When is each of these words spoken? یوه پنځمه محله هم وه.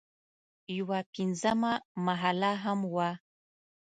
یوه 0.77 0.99
پنځمه 1.13 1.73
محله 2.05 2.51
هم 2.63 2.79
وه. 2.93 3.09